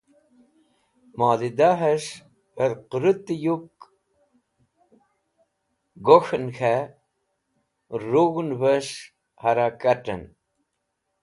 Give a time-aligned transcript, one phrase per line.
[1.17, 2.13] Molidaves̃h
[2.57, 3.77] hẽr qẽrũtẽ yupk
[6.05, 6.89] gok̃hẽn k̃hẽ
[8.09, 8.99] rug̃hnẽves̃h
[9.41, 10.21] hara katẽn.